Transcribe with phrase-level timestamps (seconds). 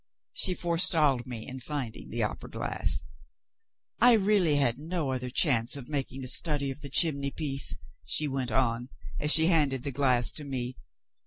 [0.33, 3.03] She forestalled me in finding the opera glass.
[3.99, 8.27] "I really had no other chance of making a study of the chimney piece," she
[8.27, 10.75] went on, as she handed the glass to me.